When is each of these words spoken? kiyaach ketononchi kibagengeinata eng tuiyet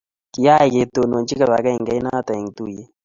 kiyaach 0.33 0.73
ketononchi 0.75 1.33
kibagengeinata 1.39 2.31
eng 2.39 2.49
tuiyet 2.55 2.89